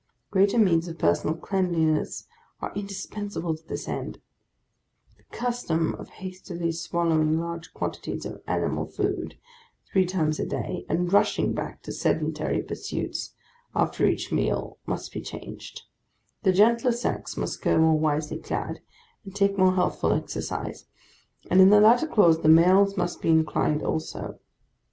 [0.31, 2.25] Greater means of personal cleanliness,
[2.59, 4.19] are indispensable to this end;
[5.15, 9.35] the custom of hastily swallowing large quantities of animal food,
[9.93, 13.35] three times a day, and rushing back to sedentary pursuits
[13.75, 15.83] after each meal, must be changed;
[16.41, 18.79] the gentler sex must go more wisely clad,
[19.23, 20.87] and take more healthful exercise;
[21.51, 24.39] and in the latter clause, the males must be included also.